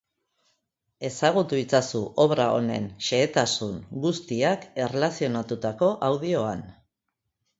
[1.09, 6.65] Ezagutu itzazu obra honen xehetasun guztiak erlazionatutako audioan!